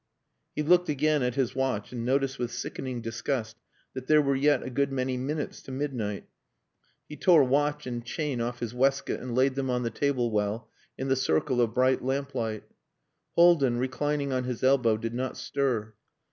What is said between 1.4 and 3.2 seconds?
watch and noticed with sickening